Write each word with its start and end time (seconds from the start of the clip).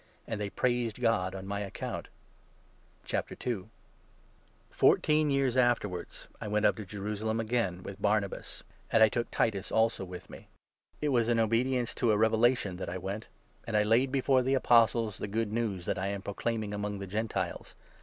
And 0.27 0.41
they 0.41 0.49
praised 0.49 0.99
God 0.99 1.33
24 1.33 1.39
Hj 1.39 1.39
on 1.43 1.47
my 1.47 1.59
account. 1.59 2.07
Fourteen 4.71 5.29
years 5.29 5.55
afterwards 5.55 6.27
i' 6.41 6.45
independent 6.47 6.49
I 6.49 6.51
went 6.51 6.65
up 6.65 6.75
to 6.77 6.85
Jerusalem 6.87 7.39
again 7.39 7.83
with 7.83 8.01
Barnabas, 8.01 8.63
Action. 8.89 8.99
amj 9.01 9.05
j 9.05 9.09
took 9.11 9.29
Titus 9.29 9.71
also 9.71 10.03
with 10.03 10.27
me. 10.27 10.47
It 11.01 11.09
was 11.09 11.27
in 11.29 11.37
2 11.37 11.43
obedience 11.43 11.93
to 11.93 12.11
a 12.11 12.17
revelation 12.17 12.77
that 12.77 12.89
I 12.89 12.97
went; 12.97 13.27
and 13.67 13.77
I 13.77 13.83
laid 13.83 14.11
before 14.11 14.41
the 14.41 14.55
Apostles 14.55 15.19
the 15.19 15.27
Good 15.27 15.53
News 15.53 15.85
that 15.85 15.99
I 15.99 16.07
am 16.07 16.23
proclaiming 16.23 16.73
among 16.73 16.97
the 16.97 17.05
Gentiles. 17.05 17.75